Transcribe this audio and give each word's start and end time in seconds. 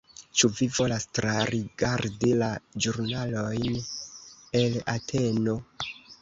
Ĉu 0.39 0.47
vi 0.59 0.67
volas 0.77 1.03
trarigardi 1.17 2.31
la 2.39 2.47
ĵurnalojn 2.85 3.77
el 4.63 4.79
Ateno? 4.95 5.57